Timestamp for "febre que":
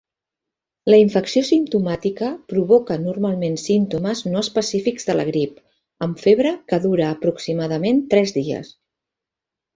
6.25-6.81